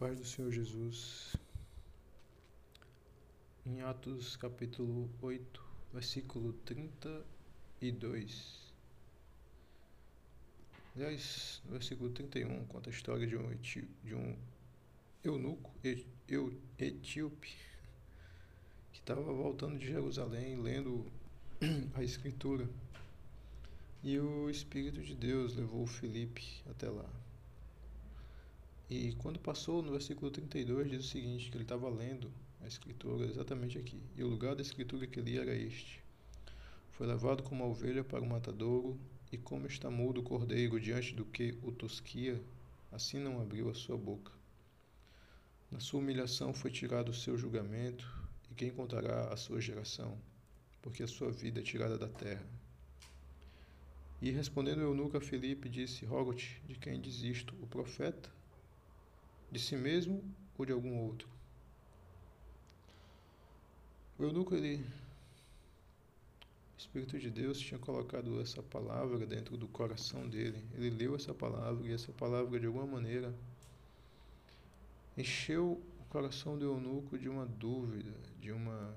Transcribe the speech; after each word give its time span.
paz 0.00 0.18
do 0.18 0.24
Senhor 0.24 0.50
Jesus. 0.50 1.36
Em 3.66 3.82
Atos 3.82 4.34
capítulo 4.34 5.10
8, 5.20 5.62
versículo 5.92 6.54
32. 6.64 8.72
Aliás, 10.96 11.60
no 11.66 11.72
versículo 11.72 12.08
31, 12.12 12.64
conta 12.64 12.88
a 12.88 12.92
história 12.92 13.26
de 13.26 13.36
um, 13.36 13.54
de 14.02 14.14
um 14.14 14.34
eunuco 15.22 15.70
eu, 16.26 16.58
etíope 16.78 17.54
que 18.94 19.00
estava 19.00 19.20
voltando 19.20 19.78
de 19.78 19.86
Jerusalém 19.86 20.62
lendo 20.62 21.04
a 21.92 22.02
Escritura. 22.02 22.66
E 24.02 24.18
o 24.18 24.48
Espírito 24.48 25.02
de 25.02 25.14
Deus 25.14 25.56
levou 25.56 25.86
Felipe 25.86 26.62
até 26.70 26.88
lá. 26.88 27.04
E 28.90 29.12
quando 29.12 29.38
passou 29.38 29.82
no 29.82 29.92
versículo 29.92 30.32
32 30.32 30.90
diz 30.90 31.04
o 31.04 31.08
seguinte, 31.08 31.48
que 31.48 31.56
ele 31.56 31.62
estava 31.62 31.88
lendo 31.88 32.28
a 32.60 32.66
escritura 32.66 33.24
exatamente 33.24 33.78
aqui. 33.78 34.02
E 34.16 34.24
o 34.24 34.26
lugar 34.26 34.56
da 34.56 34.62
escritura 34.62 35.06
que 35.06 35.20
ele 35.20 35.38
era 35.38 35.54
este. 35.54 36.02
Foi 36.90 37.06
levado 37.06 37.44
como 37.44 37.62
uma 37.62 37.70
ovelha 37.70 38.02
para 38.02 38.20
o 38.20 38.28
matadouro, 38.28 38.98
e 39.30 39.38
como 39.38 39.68
está 39.68 39.88
mudo 39.88 40.20
o 40.20 40.24
cordeiro 40.24 40.80
diante 40.80 41.14
do 41.14 41.24
que 41.24 41.56
o 41.62 41.70
tosquia, 41.70 42.42
assim 42.90 43.20
não 43.20 43.40
abriu 43.40 43.70
a 43.70 43.74
sua 43.74 43.96
boca. 43.96 44.32
Na 45.70 45.78
sua 45.78 46.00
humilhação 46.00 46.52
foi 46.52 46.72
tirado 46.72 47.10
o 47.10 47.14
seu 47.14 47.38
julgamento, 47.38 48.12
e 48.50 48.54
quem 48.54 48.72
contará 48.72 49.32
a 49.32 49.36
sua 49.36 49.60
geração? 49.60 50.18
Porque 50.82 51.04
a 51.04 51.08
sua 51.08 51.30
vida 51.30 51.60
é 51.60 51.62
tirada 51.62 51.96
da 51.96 52.08
terra. 52.08 52.44
E 54.20 54.32
respondendo 54.32 54.82
eunuco 54.82 55.16
a 55.16 55.20
Filipe, 55.20 55.68
disse: 55.68 56.04
Rogo-te, 56.04 56.60
de 56.66 56.74
quem 56.74 57.00
diz 57.00 57.22
isto, 57.22 57.54
o 57.62 57.68
profeta 57.68 58.39
de 59.50 59.58
si 59.58 59.76
mesmo 59.76 60.22
ou 60.56 60.64
de 60.64 60.72
algum 60.72 60.98
outro. 60.98 61.28
O 64.18 64.22
eunuco, 64.22 64.54
ele, 64.54 64.76
o 64.76 66.78
Espírito 66.78 67.18
de 67.18 67.30
Deus 67.30 67.58
tinha 67.58 67.78
colocado 67.78 68.40
essa 68.40 68.62
palavra 68.62 69.26
dentro 69.26 69.56
do 69.56 69.66
coração 69.66 70.28
dele. 70.28 70.62
Ele 70.74 70.90
leu 70.90 71.16
essa 71.16 71.32
palavra 71.32 71.88
e 71.88 71.92
essa 71.92 72.12
palavra, 72.12 72.60
de 72.60 72.66
alguma 72.66 72.86
maneira, 72.86 73.34
encheu 75.16 75.82
o 75.98 76.04
coração 76.10 76.58
do 76.58 76.66
eunuco 76.66 77.18
de 77.18 77.28
uma 77.28 77.46
dúvida, 77.46 78.12
de 78.38 78.52
uma. 78.52 78.94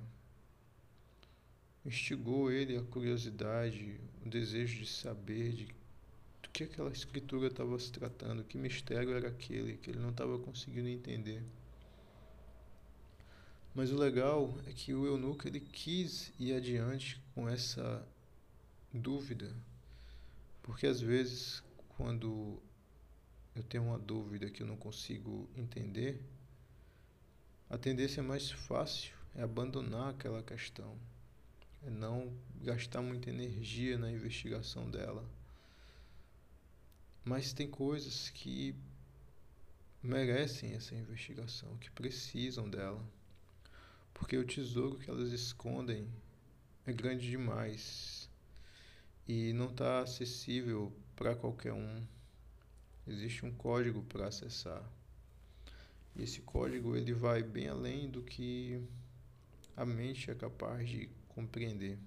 instigou 1.86 2.52
ele 2.52 2.78
a 2.78 2.82
curiosidade, 2.82 4.00
o 4.26 4.30
desejo 4.30 4.80
de 4.80 4.88
saber, 4.88 5.54
de 5.54 5.83
que 6.52 6.64
aquela 6.64 6.92
escritura 6.92 7.48
estava 7.48 7.78
se 7.80 7.92
tratando, 7.92 8.44
que 8.44 8.58
mistério 8.58 9.14
era 9.14 9.30
aquele 9.30 9.78
que 9.78 9.92
ele 9.92 10.00
não 10.00 10.10
estava 10.10 10.38
conseguindo 10.40 10.88
entender. 10.90 11.44
Mas 13.76 13.92
o 13.92 13.98
legal 13.98 14.56
é 14.68 14.72
que 14.72 14.94
o 14.94 15.06
eunuco 15.06 15.48
ele 15.48 15.60
quis 15.60 16.32
ir 16.40 16.54
adiante 16.54 17.20
com 17.34 17.50
essa 17.50 18.08
dúvida, 18.94 19.52
porque 20.62 20.86
às 20.86 21.02
vezes 21.02 21.64
quando 21.98 22.62
eu 23.56 23.64
tenho 23.64 23.84
uma 23.86 23.98
dúvida 23.98 24.50
que 24.50 24.62
eu 24.62 24.68
não 24.68 24.78
consigo 24.78 25.50
entender, 25.56 26.24
a 27.70 27.78
tendência 27.78 28.22
mais 28.22 28.52
fácil 28.52 29.16
é 29.36 29.42
abandonar 29.42 30.10
aquela 30.10 30.44
questão, 30.44 30.96
é 31.82 31.90
não 31.90 32.32
gastar 32.62 33.02
muita 33.02 33.30
energia 33.30 33.98
na 33.98 34.12
investigação 34.12 34.90
dela. 34.90 35.28
Mas 37.24 37.54
tem 37.54 37.70
coisas 37.70 38.30
que 38.30 38.76
merecem 40.02 40.74
essa 40.74 40.94
investigação, 40.94 41.78
que 41.78 41.90
precisam 41.92 42.70
dela. 42.70 43.04
Porque 44.14 44.38
o 44.38 44.46
tesouro 44.46 44.98
que 44.98 45.10
elas 45.10 45.32
escondem 45.32 46.08
é 46.86 46.92
grande 46.92 47.30
demais 47.30 48.30
e 49.28 49.54
não 49.54 49.70
está 49.70 50.02
acessível 50.02 50.92
para 51.16 51.36
qualquer 51.36 51.74
um. 51.74 52.06
Existe 53.08 53.46
um 53.46 53.54
código 53.54 54.04
para 54.04 54.28
acessar. 54.28 54.84
E 56.16 56.24
esse 56.24 56.42
código 56.42 56.96
ele 56.96 57.14
vai 57.14 57.42
bem 57.42 57.68
além 57.70 58.10
do 58.10 58.22
que 58.22 58.82
a 59.76 59.86
mente 59.86 60.30
é 60.30 60.36
capaz 60.36 60.88
de 60.88 61.10
compreender. 61.30 61.98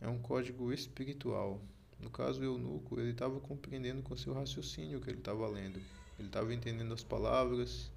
É 0.00 0.08
um 0.08 0.20
código 0.20 0.72
espiritual. 0.72 1.60
No 1.98 2.10
caso, 2.10 2.40
o 2.40 2.44
eunuco, 2.44 3.00
ele 3.00 3.10
estava 3.10 3.40
compreendendo 3.40 4.02
com 4.02 4.16
seu 4.16 4.34
raciocínio 4.34 4.98
o 4.98 5.00
que 5.00 5.10
ele 5.10 5.18
estava 5.18 5.48
lendo. 5.48 5.80
Ele 6.18 6.28
estava 6.28 6.52
entendendo 6.52 6.92
as 6.92 7.02
palavras, 7.02 7.90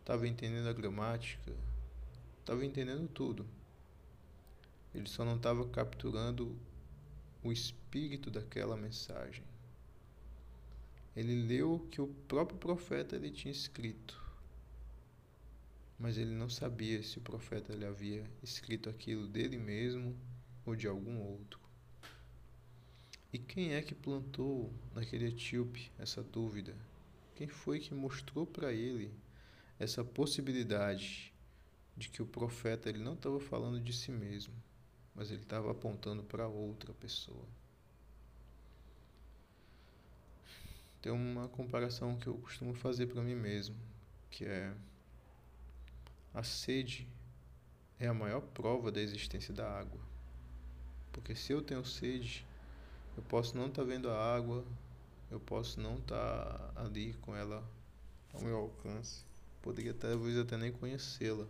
estava 0.00 0.26
entendendo 0.26 0.68
a 0.68 0.72
gramática, 0.72 1.52
estava 2.40 2.64
entendendo 2.64 3.08
tudo. 3.08 3.46
Ele 4.94 5.08
só 5.08 5.24
não 5.24 5.36
estava 5.36 5.66
capturando 5.68 6.56
o 7.42 7.52
espírito 7.52 8.30
daquela 8.30 8.76
mensagem. 8.76 9.44
Ele 11.14 11.46
leu 11.46 11.74
o 11.74 11.80
que 11.88 12.00
o 12.00 12.08
próprio 12.28 12.58
profeta 12.58 13.16
ele 13.16 13.30
tinha 13.30 13.52
escrito, 13.52 14.22
mas 15.98 16.16
ele 16.16 16.30
não 16.30 16.48
sabia 16.48 17.02
se 17.02 17.18
o 17.18 17.20
profeta 17.20 17.72
ele 17.72 17.84
havia 17.84 18.24
escrito 18.42 18.88
aquilo 18.88 19.26
dele 19.26 19.58
mesmo 19.58 20.16
ou 20.64 20.76
de 20.76 20.86
algum 20.86 21.20
outro. 21.20 21.67
E 23.32 23.38
quem 23.38 23.74
é 23.74 23.82
que 23.82 23.94
plantou 23.94 24.72
naquele 24.94 25.26
etíope 25.26 25.92
essa 25.98 26.22
dúvida? 26.22 26.74
Quem 27.34 27.46
foi 27.46 27.78
que 27.78 27.92
mostrou 27.92 28.46
para 28.46 28.72
ele 28.72 29.12
essa 29.78 30.02
possibilidade 30.02 31.32
de 31.96 32.08
que 32.08 32.22
o 32.22 32.26
profeta 32.26 32.88
ele 32.88 32.98
não 32.98 33.12
estava 33.12 33.38
falando 33.38 33.78
de 33.80 33.92
si 33.92 34.10
mesmo, 34.10 34.54
mas 35.14 35.30
ele 35.30 35.42
estava 35.42 35.70
apontando 35.70 36.22
para 36.22 36.48
outra 36.48 36.94
pessoa? 36.94 37.44
Tem 41.02 41.12
uma 41.12 41.48
comparação 41.48 42.18
que 42.18 42.26
eu 42.26 42.34
costumo 42.38 42.72
fazer 42.72 43.06
para 43.08 43.22
mim 43.22 43.34
mesmo, 43.34 43.76
que 44.30 44.46
é 44.46 44.74
a 46.32 46.42
sede 46.42 47.06
é 48.00 48.06
a 48.06 48.14
maior 48.14 48.40
prova 48.40 48.90
da 48.90 49.00
existência 49.00 49.52
da 49.52 49.70
água. 49.70 50.00
Porque 51.12 51.34
se 51.34 51.52
eu 51.52 51.60
tenho 51.60 51.84
sede, 51.84 52.47
eu 53.18 53.22
posso 53.24 53.56
não 53.56 53.66
estar 53.66 53.82
tá 53.82 53.88
vendo 53.88 54.08
a 54.08 54.36
água, 54.36 54.64
eu 55.28 55.40
posso 55.40 55.80
não 55.80 55.96
estar 55.96 56.72
tá 56.72 56.82
ali 56.82 57.14
com 57.14 57.34
ela 57.34 57.68
ao 58.32 58.40
meu 58.40 58.56
alcance, 58.56 59.24
poderia 59.60 59.92
talvez 59.92 60.38
até 60.38 60.56
nem 60.56 60.70
conhecê-la. 60.70 61.44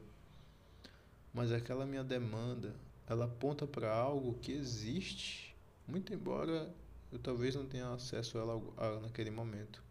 Mas 1.31 1.53
aquela 1.53 1.85
minha 1.85 2.03
demanda, 2.03 2.75
ela 3.07 3.27
aponta 3.27 3.67
para 3.67 3.95
algo 3.95 4.39
que 4.39 4.51
existe, 4.51 5.55
muito 5.87 6.15
embora 6.15 6.75
eu 7.13 7.19
talvez 7.19 7.55
não 7.55 7.67
tenha 7.67 7.93
acesso 7.93 8.39
a 8.39 8.41
ela 8.41 9.01
naquele 9.01 9.31
momento. 9.31 9.83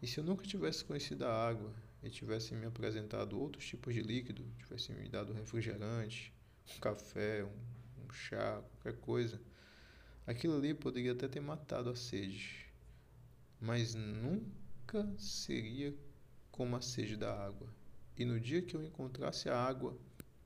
E 0.00 0.06
se 0.06 0.18
eu 0.18 0.24
nunca 0.24 0.46
tivesse 0.46 0.84
conhecido 0.84 1.24
a 1.24 1.48
água 1.48 1.72
e 2.04 2.08
tivesse 2.08 2.54
me 2.54 2.66
apresentado 2.66 3.36
outros 3.36 3.66
tipos 3.66 3.92
de 3.92 4.00
líquido, 4.00 4.44
tivesse 4.58 4.92
me 4.92 5.08
dado 5.08 5.32
refrigerante, 5.32 6.32
um 6.76 6.78
café, 6.78 7.42
um, 7.42 8.04
um 8.04 8.12
chá, 8.12 8.62
qualquer 8.80 9.00
coisa, 9.00 9.40
Aquilo 10.26 10.56
ali 10.56 10.72
poderia 10.72 11.12
até 11.12 11.28
ter 11.28 11.40
matado 11.40 11.90
a 11.90 11.94
sede, 11.94 12.66
mas 13.60 13.94
nunca 13.94 15.06
seria 15.18 15.94
como 16.50 16.76
a 16.76 16.80
sede 16.80 17.16
da 17.16 17.32
água. 17.44 17.68
E 18.16 18.24
no 18.24 18.40
dia 18.40 18.62
que 18.62 18.74
eu 18.74 18.82
encontrasse 18.82 19.50
a 19.50 19.62
água, 19.62 19.94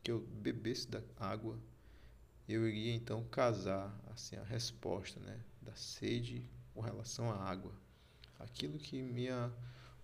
que 0.02 0.10
eu 0.10 0.20
bebesse 0.20 0.88
da 0.88 1.00
água, 1.16 1.56
eu 2.48 2.66
iria 2.66 2.92
então 2.92 3.22
casar 3.24 3.94
assim 4.10 4.36
a 4.36 4.42
resposta, 4.42 5.20
né, 5.20 5.38
da 5.62 5.74
sede 5.76 6.50
com 6.74 6.80
relação 6.80 7.30
à 7.30 7.36
água. 7.36 7.72
Aquilo 8.38 8.78
que 8.78 9.00
minha 9.00 9.52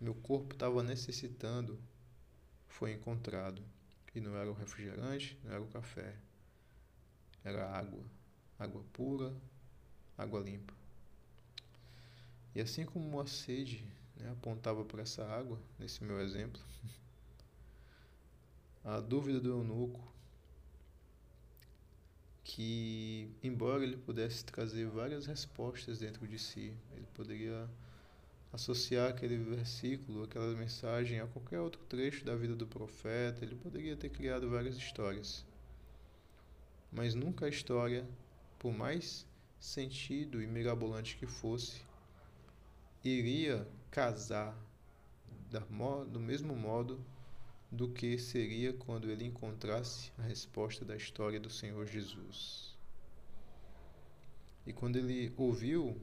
meu 0.00 0.14
corpo 0.14 0.54
estava 0.54 0.82
necessitando 0.82 1.80
foi 2.68 2.92
encontrado. 2.92 3.62
E 4.14 4.20
não 4.20 4.36
era 4.36 4.50
o 4.50 4.54
refrigerante, 4.54 5.38
não 5.42 5.52
era 5.52 5.62
o 5.62 5.68
café. 5.68 6.14
Era 7.42 7.70
água, 7.70 8.04
água 8.58 8.84
pura, 8.92 9.34
água 10.16 10.40
limpa. 10.40 10.72
E 12.54 12.60
assim 12.60 12.84
como 12.84 13.20
a 13.20 13.26
sede 13.26 13.84
né, 14.16 14.30
apontava 14.30 14.84
para 14.84 15.02
essa 15.02 15.26
água, 15.26 15.58
nesse 15.78 16.04
meu 16.04 16.20
exemplo, 16.20 16.60
a 18.84 19.00
dúvida 19.00 19.40
do 19.40 19.50
eunuco, 19.50 20.12
que 22.44 23.28
embora 23.42 23.82
ele 23.82 23.96
pudesse 23.96 24.44
trazer 24.44 24.86
várias 24.86 25.26
respostas 25.26 25.98
dentro 25.98 26.28
de 26.28 26.38
si, 26.38 26.72
ele 26.92 27.06
poderia 27.14 27.68
associar 28.52 29.10
aquele 29.10 29.36
versículo, 29.36 30.22
aquela 30.22 30.54
mensagem 30.54 31.18
a 31.18 31.26
qualquer 31.26 31.58
outro 31.58 31.80
trecho 31.88 32.24
da 32.24 32.36
vida 32.36 32.54
do 32.54 32.66
profeta, 32.66 33.44
ele 33.44 33.56
poderia 33.56 33.96
ter 33.96 34.10
criado 34.10 34.48
várias 34.48 34.76
histórias. 34.76 35.44
Mas 36.92 37.14
nunca 37.14 37.46
a 37.46 37.48
história, 37.48 38.06
por 38.60 38.72
mais 38.72 39.26
sentido 39.64 40.42
e 40.42 40.46
mirabolante 40.46 41.16
que 41.16 41.26
fosse, 41.26 41.80
iria 43.02 43.66
casar 43.90 44.54
do 46.10 46.20
mesmo 46.20 46.54
modo 46.54 47.02
do 47.70 47.88
que 47.88 48.18
seria 48.18 48.74
quando 48.74 49.10
ele 49.10 49.24
encontrasse 49.24 50.12
a 50.18 50.22
resposta 50.22 50.84
da 50.84 50.94
história 50.94 51.40
do 51.40 51.48
Senhor 51.48 51.86
Jesus. 51.86 52.76
E 54.66 54.72
quando 54.72 54.96
ele 54.96 55.32
ouviu, 55.36 55.98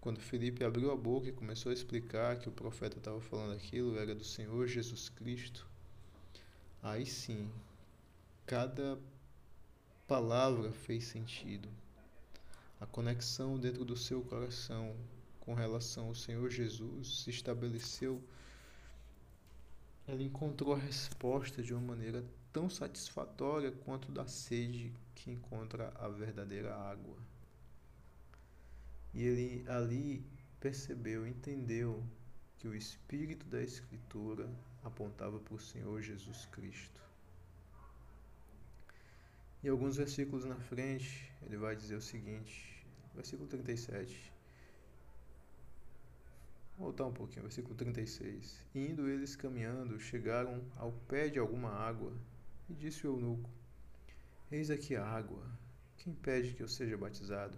quando 0.00 0.20
Felipe 0.20 0.64
abriu 0.64 0.92
a 0.92 0.96
boca 0.96 1.28
e 1.28 1.32
começou 1.32 1.70
a 1.70 1.74
explicar 1.74 2.38
que 2.38 2.48
o 2.48 2.52
profeta 2.52 2.98
estava 2.98 3.20
falando 3.20 3.54
aquilo 3.54 3.98
era 3.98 4.14
do 4.14 4.24
Senhor 4.24 4.68
Jesus 4.68 5.08
Cristo, 5.08 5.66
aí 6.80 7.04
sim, 7.04 7.50
cada 8.46 8.98
palavra 10.06 10.72
fez 10.72 11.04
sentido. 11.04 11.68
A 12.82 12.86
conexão 12.86 13.60
dentro 13.60 13.84
do 13.84 13.96
seu 13.96 14.22
coração 14.22 14.96
com 15.38 15.54
relação 15.54 16.08
ao 16.08 16.16
Senhor 16.16 16.50
Jesus 16.50 17.22
se 17.22 17.30
estabeleceu. 17.30 18.20
Ela 20.04 20.20
encontrou 20.20 20.74
a 20.74 20.78
resposta 20.78 21.62
de 21.62 21.72
uma 21.72 21.80
maneira 21.80 22.24
tão 22.52 22.68
satisfatória 22.68 23.70
quanto 23.70 24.10
da 24.10 24.26
sede 24.26 24.92
que 25.14 25.30
encontra 25.30 25.92
a 25.94 26.08
verdadeira 26.08 26.74
água. 26.74 27.16
E 29.14 29.22
ele 29.22 29.64
ali 29.68 30.26
percebeu, 30.58 31.24
entendeu 31.24 32.02
que 32.58 32.66
o 32.66 32.74
espírito 32.74 33.46
da 33.46 33.62
Escritura 33.62 34.50
apontava 34.82 35.38
para 35.38 35.54
o 35.54 35.60
Senhor 35.60 36.02
Jesus 36.02 36.46
Cristo. 36.46 37.00
E 39.62 39.68
alguns 39.68 39.96
versículos 39.96 40.44
na 40.44 40.56
frente, 40.56 41.30
ele 41.42 41.56
vai 41.56 41.76
dizer 41.76 41.94
o 41.94 42.02
seguinte, 42.02 42.71
versículo 43.14 43.48
37. 43.48 44.32
Vou 46.76 46.86
voltar 46.88 47.06
um 47.06 47.12
pouquinho, 47.12 47.42
versículo 47.42 47.74
36. 47.74 48.64
E 48.74 48.86
indo 48.86 49.08
eles 49.08 49.36
caminhando, 49.36 50.00
chegaram 50.00 50.62
ao 50.76 50.92
pé 51.08 51.28
de 51.28 51.38
alguma 51.38 51.70
água, 51.70 52.12
e 52.68 52.74
disse 52.74 53.06
o 53.06 53.10
eunuco: 53.10 53.50
Eis 54.50 54.70
aqui 54.70 54.96
a 54.96 55.04
água, 55.04 55.42
quem 55.98 56.14
pede 56.14 56.54
que 56.54 56.62
eu 56.62 56.68
seja 56.68 56.96
batizado? 56.96 57.56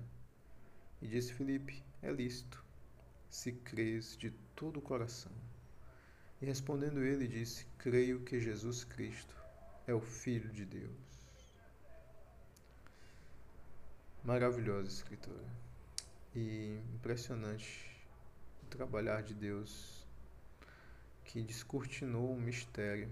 E 1.01 1.07
disse 1.07 1.33
Filipe: 1.33 1.83
É 2.03 2.11
lícito, 2.11 2.63
se 3.31 3.53
crês 3.53 4.17
de 4.17 4.31
todo 4.55 4.79
o 4.79 4.83
coração. 4.83 5.33
E 6.43 6.47
respondendo 6.47 7.03
ele, 7.03 7.27
disse: 7.27 7.67
Creio 7.79 8.21
que 8.21 8.41
Jesus 8.41 8.85
Cristo 8.85 9.35
é 9.87 9.95
o 9.95 10.01
Filho 10.01 10.51
de 10.51 10.65
Deus. 10.65 11.14
Maravilhosa 14.25 14.89
escritura. 14.89 15.45
E 16.35 16.81
impressionante 16.95 17.95
o 18.63 18.67
trabalhar 18.69 19.23
de 19.23 19.35
Deus 19.35 20.09
que 21.27 21.43
descortinou 21.43 22.33
o 22.33 22.41
mistério 22.41 23.11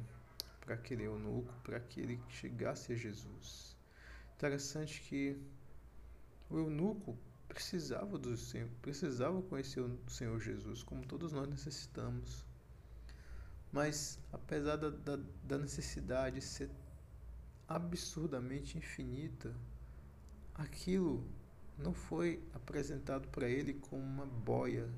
para 0.63 0.75
aquele 0.75 1.03
eunuco, 1.05 1.53
para 1.63 1.79
que 1.79 2.01
ele 2.01 2.19
chegasse 2.31 2.95
a 2.95 2.97
Jesus. 2.97 3.77
Interessante 4.37 5.03
que 5.03 5.37
o 6.49 6.57
eunuco 6.57 7.15
precisava 7.47 8.17
do 8.17 8.35
Senhor, 8.35 8.71
precisava 8.81 9.43
conhecer 9.43 9.81
o 9.81 9.99
Senhor 10.09 10.41
Jesus, 10.41 10.83
como 10.83 11.05
todos 11.05 11.31
nós 11.31 11.47
necessitamos. 11.47 12.43
Mas 13.71 14.19
apesar 14.33 14.77
da, 14.77 14.89
da, 14.89 15.19
da 15.45 15.59
necessidade 15.59 16.41
ser 16.41 16.71
absurdamente 17.69 18.79
infinita, 18.79 19.55
aquilo 20.55 21.27
não 21.79 21.93
foi 21.93 22.43
apresentado 22.55 23.29
para 23.29 23.49
ele 23.49 23.75
como 23.75 24.03
uma 24.03 24.27
boia 24.27 24.89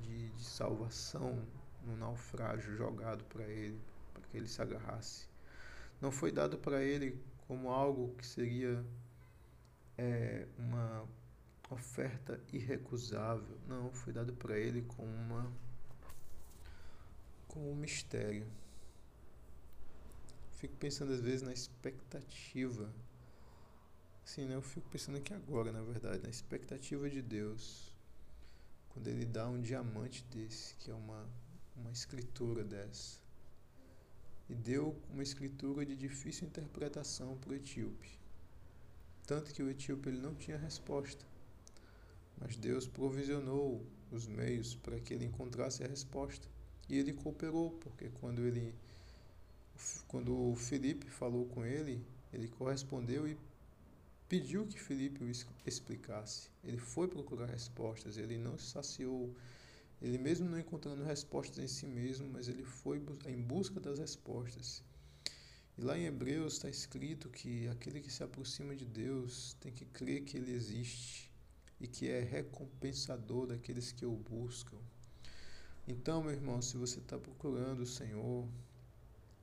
de, 0.00 0.30
de 0.30 0.44
salvação 0.44 1.44
no 1.84 1.96
naufrágio 1.96 2.76
jogado 2.76 3.24
para 3.24 3.44
ele, 3.44 3.80
para 4.12 4.22
que 4.22 4.36
ele 4.36 4.48
se 4.48 4.60
agarrasse. 4.60 5.28
Não 6.00 6.10
foi 6.10 6.32
dado 6.32 6.58
para 6.58 6.82
ele 6.82 7.20
como 7.46 7.70
algo 7.70 8.14
que 8.16 8.26
seria 8.26 8.84
é, 9.96 10.46
uma 10.58 11.06
oferta 11.70 12.40
irrecusável. 12.52 13.58
Não, 13.66 13.92
foi 13.92 14.12
dado 14.12 14.32
para 14.34 14.58
ele 14.58 14.82
como 14.82 15.08
uma 15.08 15.52
como 17.48 17.70
um 17.70 17.76
mistério. 17.76 18.46
Fico 20.52 20.74
pensando 20.76 21.12
às 21.12 21.20
vezes 21.20 21.42
na 21.42 21.52
expectativa. 21.52 22.90
Sim, 24.24 24.46
né? 24.46 24.54
Eu 24.54 24.62
fico 24.62 24.88
pensando 24.88 25.18
aqui 25.18 25.34
agora, 25.34 25.72
na 25.72 25.82
verdade, 25.82 26.22
na 26.22 26.30
expectativa 26.30 27.08
de 27.10 27.20
Deus. 27.20 27.92
Quando 28.90 29.08
ele 29.08 29.24
dá 29.24 29.48
um 29.48 29.60
diamante 29.60 30.24
desse, 30.24 30.74
que 30.76 30.90
é 30.90 30.94
uma, 30.94 31.26
uma 31.76 31.90
escritura 31.90 32.62
dessa. 32.62 33.18
E 34.48 34.54
deu 34.54 34.96
uma 35.10 35.22
escritura 35.22 35.84
de 35.84 35.96
difícil 35.96 36.46
interpretação 36.46 37.36
para 37.38 37.50
o 37.52 37.54
etíope. 37.54 38.18
Tanto 39.26 39.52
que 39.52 39.62
o 39.62 39.70
etíope 39.70 40.08
ele 40.08 40.20
não 40.20 40.34
tinha 40.34 40.58
resposta. 40.58 41.24
Mas 42.38 42.56
Deus 42.56 42.86
provisionou 42.86 43.84
os 44.10 44.26
meios 44.26 44.74
para 44.74 45.00
que 45.00 45.14
ele 45.14 45.24
encontrasse 45.24 45.82
a 45.82 45.88
resposta. 45.88 46.46
E 46.88 46.98
ele 46.98 47.12
cooperou, 47.12 47.70
porque 47.80 48.10
quando 48.20 48.42
ele 48.42 48.74
quando 50.06 50.54
Felipe 50.54 51.08
falou 51.08 51.46
com 51.46 51.64
ele, 51.64 52.04
ele 52.32 52.46
correspondeu 52.46 53.26
e 53.26 53.36
pediu 54.32 54.66
que 54.66 54.80
Felipe 54.80 55.22
o 55.22 55.30
explicasse. 55.66 56.48
Ele 56.64 56.78
foi 56.78 57.06
procurar 57.06 57.44
respostas, 57.44 58.16
ele 58.16 58.38
não 58.38 58.56
se 58.56 58.70
saciou, 58.70 59.36
ele 60.00 60.16
mesmo 60.16 60.48
não 60.48 60.58
encontrando 60.58 61.04
respostas 61.04 61.58
em 61.58 61.68
si 61.68 61.86
mesmo, 61.86 62.30
mas 62.32 62.48
ele 62.48 62.64
foi 62.64 62.96
em 63.26 63.42
busca 63.42 63.78
das 63.78 63.98
respostas. 63.98 64.82
E 65.76 65.82
lá 65.82 65.98
em 65.98 66.06
Hebreus 66.06 66.54
está 66.54 66.70
escrito 66.70 67.28
que 67.28 67.68
aquele 67.68 68.00
que 68.00 68.10
se 68.10 68.22
aproxima 68.22 68.74
de 68.74 68.86
Deus 68.86 69.54
tem 69.60 69.70
que 69.70 69.84
crer 69.84 70.24
que 70.24 70.38
ele 70.38 70.52
existe 70.52 71.30
e 71.78 71.86
que 71.86 72.08
é 72.08 72.20
recompensador 72.20 73.48
daqueles 73.48 73.92
que 73.92 74.06
o 74.06 74.16
buscam. 74.16 74.78
Então, 75.86 76.22
meu 76.22 76.32
irmão, 76.32 76.62
se 76.62 76.78
você 76.78 77.00
está 77.00 77.18
procurando 77.18 77.80
o 77.80 77.86
Senhor, 77.86 78.48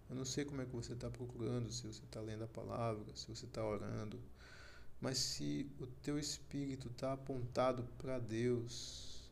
eu 0.10 0.16
não 0.16 0.26
sei 0.26 0.46
como 0.46 0.64
é 0.64 0.66
que 0.66 0.76
você 0.76 0.94
está 0.94 1.12
procurando, 1.12 1.72
se 1.72 1.86
você 1.86 2.04
está 2.04 2.20
lendo 2.22 2.44
a 2.46 2.48
palavra, 2.48 3.16
se 3.16 3.28
você 3.28 3.46
está 3.46 3.64
orando, 3.64 4.20
mas 5.02 5.18
se 5.18 5.70
o 5.80 5.88
teu 5.88 6.20
espírito 6.20 6.90
está 6.90 7.14
apontado 7.14 7.84
para 7.98 8.20
Deus, 8.20 9.32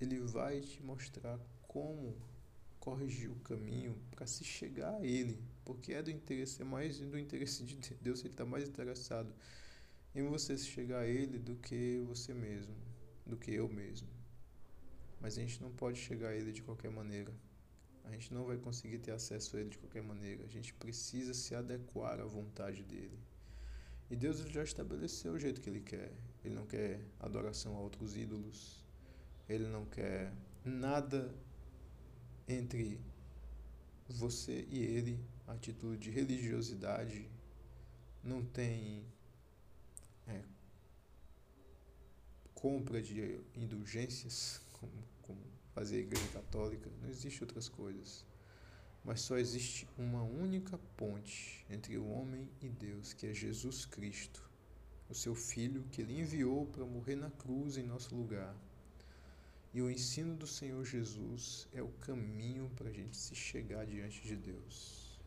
Ele 0.00 0.18
vai 0.20 0.60
te 0.60 0.82
mostrar 0.82 1.38
como 1.68 2.16
corrigir 2.80 3.30
o 3.30 3.36
caminho 3.36 3.96
para 4.10 4.26
se 4.26 4.42
chegar 4.42 4.94
a 4.94 5.04
Ele, 5.04 5.38
porque 5.64 5.92
é 5.92 6.02
do 6.02 6.10
interesse, 6.10 6.62
é 6.62 6.64
mais 6.64 6.98
do 6.98 7.18
interesse 7.18 7.62
de 7.64 7.76
Deus, 8.02 8.20
Ele 8.20 8.30
está 8.30 8.44
mais 8.44 8.68
interessado 8.68 9.32
em 10.14 10.22
você 10.22 10.56
chegar 10.58 11.00
a 11.00 11.06
Ele 11.06 11.38
do 11.38 11.54
que 11.56 12.02
você 12.06 12.34
mesmo, 12.34 12.74
do 13.24 13.36
que 13.36 13.52
eu 13.52 13.68
mesmo. 13.68 14.08
Mas 15.20 15.36
a 15.36 15.40
gente 15.40 15.60
não 15.62 15.70
pode 15.70 15.98
chegar 15.98 16.30
a 16.30 16.34
Ele 16.34 16.52
de 16.52 16.62
qualquer 16.62 16.90
maneira. 16.90 17.32
A 18.04 18.10
gente 18.10 18.32
não 18.32 18.44
vai 18.44 18.56
conseguir 18.56 18.98
ter 18.98 19.12
acesso 19.12 19.56
a 19.56 19.60
Ele 19.60 19.70
de 19.70 19.78
qualquer 19.78 20.02
maneira. 20.02 20.44
A 20.44 20.48
gente 20.48 20.72
precisa 20.74 21.34
se 21.34 21.54
adequar 21.54 22.20
à 22.20 22.24
vontade 22.24 22.82
dEle. 22.82 23.18
E 24.10 24.16
Deus 24.16 24.38
já 24.50 24.62
estabeleceu 24.62 25.32
o 25.32 25.38
jeito 25.38 25.60
que 25.60 25.68
Ele 25.68 25.80
quer. 25.80 26.12
Ele 26.44 26.54
não 26.54 26.66
quer 26.66 27.00
adoração 27.20 27.76
a 27.76 27.80
outros 27.80 28.16
ídolos. 28.16 28.84
Ele 29.48 29.66
não 29.68 29.84
quer 29.84 30.32
nada 30.64 31.34
entre 32.46 33.00
você 34.08 34.66
e 34.70 34.78
Ele 34.82 35.18
a 35.46 35.56
título 35.56 35.96
de 35.96 36.10
religiosidade. 36.10 37.28
Não 38.22 38.44
tem 38.44 39.04
é, 40.26 40.42
compra 42.54 43.00
de 43.00 43.40
indulgências, 43.54 44.60
como, 44.72 44.92
como 45.22 45.40
fazia 45.74 45.98
a 45.98 46.00
Igreja 46.00 46.28
Católica, 46.28 46.90
não 47.00 47.08
existe 47.08 47.42
outras 47.42 47.68
coisas. 47.68 48.24
Mas 49.04 49.20
só 49.20 49.38
existe 49.38 49.88
uma 49.96 50.22
única 50.22 50.78
ponte 50.96 51.64
entre 51.70 51.96
o 51.96 52.06
homem 52.08 52.48
e 52.60 52.68
Deus, 52.68 53.12
que 53.12 53.26
é 53.26 53.32
Jesus 53.32 53.86
Cristo, 53.86 54.42
o 55.08 55.14
seu 55.14 55.34
Filho 55.34 55.84
que 55.90 56.02
ele 56.02 56.20
enviou 56.20 56.66
para 56.66 56.84
morrer 56.84 57.16
na 57.16 57.30
cruz 57.30 57.76
em 57.78 57.84
nosso 57.84 58.14
lugar. 58.14 58.54
E 59.72 59.80
o 59.80 59.90
ensino 59.90 60.34
do 60.34 60.46
Senhor 60.46 60.84
Jesus 60.84 61.68
é 61.72 61.82
o 61.82 61.88
caminho 62.00 62.70
para 62.76 62.88
a 62.88 62.92
gente 62.92 63.16
se 63.16 63.34
chegar 63.34 63.86
diante 63.86 64.20
de 64.22 64.36
Deus. 64.36 65.18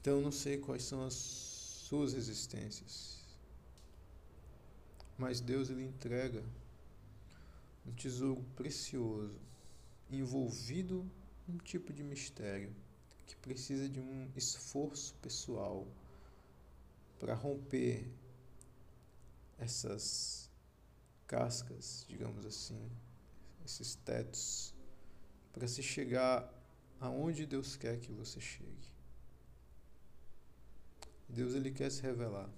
Então, 0.00 0.20
não 0.20 0.30
sei 0.30 0.58
quais 0.58 0.82
são 0.82 1.04
as 1.04 1.14
suas 1.14 2.12
existências. 2.12 3.24
Mas 5.16 5.40
Deus 5.40 5.70
ele 5.70 5.84
entrega 5.84 6.42
um 7.86 7.92
tesouro 7.92 8.44
precioso, 8.54 9.38
envolvido 10.10 11.10
num 11.46 11.58
tipo 11.58 11.92
de 11.92 12.02
mistério 12.02 12.74
que 13.26 13.36
precisa 13.36 13.88
de 13.88 14.00
um 14.00 14.30
esforço 14.36 15.14
pessoal 15.16 15.86
para 17.18 17.34
romper 17.34 18.10
essas 19.58 20.50
cascas, 21.26 22.04
digamos 22.08 22.44
assim, 22.44 22.90
esses 23.64 23.94
tetos, 23.94 24.74
para 25.52 25.66
se 25.66 25.82
chegar 25.82 26.52
aonde 27.00 27.46
Deus 27.46 27.76
quer 27.76 27.98
que 27.98 28.12
você 28.12 28.40
chegue. 28.40 28.92
Deus 31.28 31.54
ele 31.54 31.70
quer 31.70 31.90
se 31.90 32.02
revelar, 32.02 32.50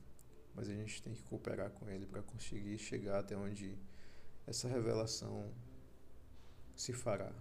mas 0.55 0.69
a 0.69 0.75
gente 0.75 1.03
tem 1.03 1.15
que 1.15 1.23
cooperar 1.23 1.71
com 1.71 1.89
ele 1.89 2.07
para 2.07 2.23
conseguir 2.23 2.79
chegar 2.79 3.21
até 3.21 3.37
onde 3.37 3.79
essa 4.47 4.69
revelação 4.69 5.53
se 6.75 6.93
fará. 6.93 7.33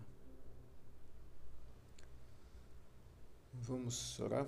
Vamos 3.62 4.20
orar? 4.20 4.48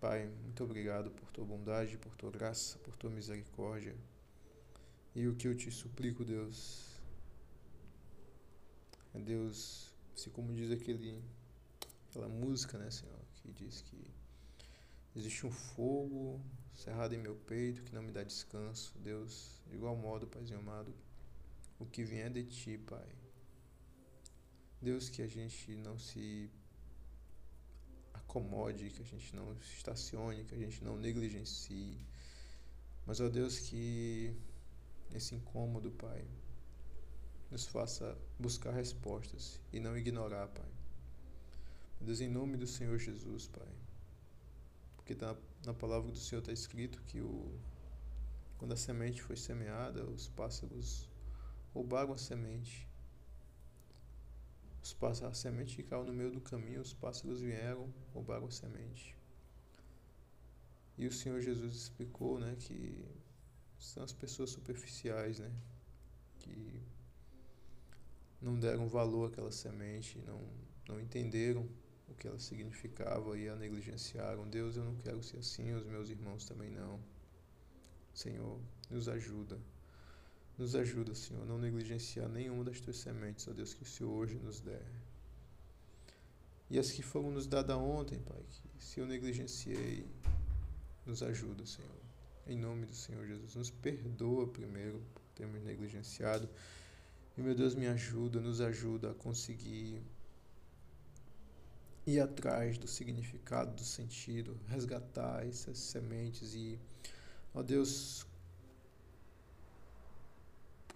Pai, 0.00 0.26
muito 0.42 0.62
obrigado 0.62 1.10
por 1.10 1.30
tua 1.30 1.44
bondade, 1.44 1.96
por 1.96 2.14
tua 2.14 2.30
graça, 2.30 2.78
por 2.78 2.94
tua 2.96 3.10
misericórdia. 3.10 3.96
E 5.14 5.26
o 5.26 5.34
que 5.34 5.48
eu 5.48 5.56
te 5.56 5.70
suplico, 5.70 6.24
Deus, 6.24 7.00
é 9.14 9.18
Deus, 9.18 9.92
assim 10.14 10.30
como 10.30 10.52
diz 10.52 10.70
aquele, 10.70 11.22
aquela 12.10 12.28
música, 12.28 12.78
né, 12.78 12.90
Senhor, 12.90 13.18
que 13.36 13.50
diz 13.52 13.80
que 13.82 14.10
existe 15.16 15.46
um 15.46 15.50
fogo 15.50 16.40
cerrado 16.74 17.14
em 17.14 17.18
meu 17.18 17.34
peito 17.34 17.82
que 17.82 17.94
não 17.94 18.02
me 18.02 18.12
dá 18.12 18.22
descanso. 18.22 18.96
Deus, 18.98 19.60
de 19.66 19.74
igual 19.74 19.96
modo, 19.96 20.26
Paizinho 20.26 20.60
amado, 20.60 20.94
o 21.78 21.86
que 21.86 22.04
vier 22.04 22.30
de 22.30 22.44
ti, 22.44 22.78
Pai. 22.78 23.08
Deus, 24.80 25.08
que 25.08 25.22
a 25.22 25.26
gente 25.26 25.74
não 25.76 25.98
se 25.98 26.48
acomode, 28.28 28.90
que 28.90 29.02
a 29.02 29.04
gente 29.04 29.34
não 29.34 29.56
estacione, 29.60 30.44
que 30.44 30.54
a 30.54 30.58
gente 30.58 30.84
não 30.84 30.98
negligencie. 30.98 31.98
Mas, 33.06 33.20
ó 33.20 33.28
Deus, 33.28 33.58
que 33.58 34.34
esse 35.14 35.34
incômodo, 35.34 35.90
Pai, 35.90 36.22
nos 37.50 37.66
faça 37.66 38.16
buscar 38.38 38.72
respostas 38.72 39.58
e 39.72 39.80
não 39.80 39.96
ignorar, 39.96 40.46
Pai. 40.48 40.68
Deus, 42.00 42.20
em 42.20 42.28
nome 42.28 42.56
do 42.58 42.66
Senhor 42.66 42.98
Jesus, 42.98 43.48
Pai. 43.48 43.72
Porque 44.96 45.14
na, 45.14 45.34
na 45.64 45.72
palavra 45.72 46.12
do 46.12 46.18
Senhor 46.18 46.40
está 46.40 46.52
escrito 46.52 47.02
que 47.04 47.20
o, 47.20 47.58
quando 48.58 48.72
a 48.72 48.76
semente 48.76 49.22
foi 49.22 49.36
semeada, 49.36 50.04
os 50.04 50.28
pássaros 50.28 51.08
roubaram 51.72 52.12
a 52.12 52.18
semente 52.18 52.87
os 54.88 54.94
pássaros, 54.94 55.36
semente 55.36 55.82
que 55.82 55.94
no 55.94 56.14
meio 56.14 56.32
do 56.32 56.40
caminho, 56.40 56.80
os 56.80 56.94
pássaros 56.94 57.42
vieram, 57.42 57.92
roubaram 58.14 58.46
a 58.46 58.50
semente. 58.50 59.14
E 60.96 61.06
o 61.06 61.12
Senhor 61.12 61.42
Jesus 61.42 61.74
explicou, 61.74 62.38
né, 62.40 62.56
que 62.58 63.04
são 63.78 64.02
as 64.02 64.14
pessoas 64.14 64.48
superficiais, 64.48 65.40
né, 65.40 65.52
que 66.38 66.80
não 68.40 68.58
deram 68.58 68.88
valor 68.88 69.30
àquela 69.30 69.52
semente, 69.52 70.18
não, 70.26 70.40
não 70.88 70.98
entenderam 70.98 71.68
o 72.08 72.14
que 72.14 72.26
ela 72.26 72.38
significava 72.38 73.38
e 73.38 73.46
a 73.46 73.56
negligenciaram. 73.56 74.48
Deus, 74.48 74.76
eu 74.76 74.84
não 74.84 74.96
quero 74.96 75.22
ser 75.22 75.36
assim, 75.36 75.70
os 75.74 75.84
meus 75.84 76.08
irmãos 76.08 76.46
também 76.46 76.70
não. 76.70 76.98
Senhor, 78.14 78.58
nos 78.88 79.06
ajuda. 79.06 79.60
Nos 80.58 80.74
ajuda, 80.74 81.14
Senhor, 81.14 81.42
a 81.42 81.46
não 81.46 81.56
negligenciar 81.56 82.28
nenhuma 82.28 82.64
das 82.64 82.80
tuas 82.80 82.96
sementes, 82.96 83.46
ó 83.46 83.52
Deus, 83.52 83.72
que 83.72 83.84
o 83.84 83.86
Senhor 83.86 84.10
hoje 84.10 84.34
nos 84.34 84.60
der. 84.60 84.84
E 86.68 86.78
as 86.78 86.90
que 86.90 87.00
foram 87.00 87.30
nos 87.30 87.46
dadas 87.46 87.76
ontem, 87.76 88.18
Pai, 88.18 88.42
que 88.76 88.84
se 88.84 88.98
eu 88.98 89.06
negligenciei, 89.06 90.04
nos 91.06 91.22
ajuda, 91.22 91.64
Senhor. 91.64 91.90
Em 92.46 92.58
nome 92.58 92.86
do 92.86 92.94
Senhor 92.94 93.24
Jesus. 93.26 93.54
Nos 93.54 93.70
perdoa 93.70 94.48
primeiro 94.48 95.00
por 95.14 95.22
termos 95.36 95.62
negligenciado. 95.62 96.48
E, 97.36 97.40
meu 97.40 97.54
Deus, 97.54 97.74
me 97.74 97.86
ajuda, 97.86 98.40
nos 98.40 98.60
ajuda 98.60 99.12
a 99.12 99.14
conseguir 99.14 100.02
ir 102.04 102.20
atrás 102.20 102.76
do 102.78 102.88
significado, 102.88 103.76
do 103.76 103.84
sentido, 103.84 104.58
resgatar 104.66 105.46
essas 105.46 105.78
sementes 105.78 106.54
e, 106.54 106.80
ó 107.54 107.62
Deus, 107.62 108.26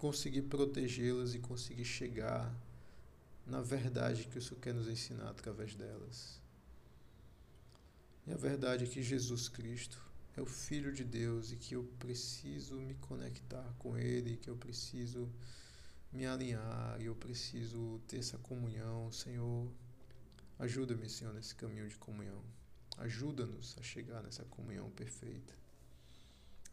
conseguir 0.03 0.41
protegê-las 0.41 1.33
e 1.33 1.39
conseguir 1.39 1.85
chegar 1.85 2.53
na 3.45 3.61
verdade 3.61 4.25
que 4.25 4.37
o 4.37 4.41
Senhor 4.41 4.59
quer 4.59 4.73
nos 4.73 4.89
ensinar 4.89 5.29
através 5.29 5.75
delas. 5.75 6.41
E 8.27 8.33
a 8.33 8.35
verdade 8.35 8.83
é 8.83 8.87
que 8.87 9.01
Jesus 9.01 9.47
Cristo 9.47 9.97
é 10.35 10.41
o 10.41 10.45
Filho 10.45 10.91
de 10.91 11.05
Deus 11.05 11.53
e 11.53 11.55
que 11.55 11.75
eu 11.75 11.85
preciso 11.99 12.75
me 12.81 12.95
conectar 12.95 13.65
com 13.79 13.97
Ele, 13.97 14.35
que 14.35 14.49
eu 14.49 14.57
preciso 14.57 15.31
me 16.11 16.25
alinhar 16.25 16.99
e 16.99 17.05
eu 17.05 17.15
preciso 17.15 18.01
ter 18.05 18.17
essa 18.17 18.37
comunhão. 18.37 19.09
Senhor, 19.09 19.71
ajuda-me, 20.59 21.09
Senhor, 21.09 21.33
nesse 21.33 21.55
caminho 21.55 21.87
de 21.87 21.95
comunhão. 21.95 22.43
Ajuda-nos 22.97 23.77
a 23.79 23.81
chegar 23.81 24.21
nessa 24.21 24.43
comunhão 24.43 24.91
perfeita. 24.91 25.53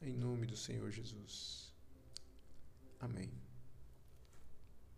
Em 0.02 0.16
nome 0.16 0.48
do 0.48 0.56
Senhor 0.56 0.90
Jesus. 0.90 1.69
Amém. 3.00 3.30